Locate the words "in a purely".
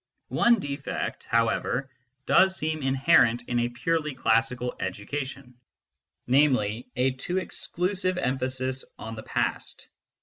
3.47-4.15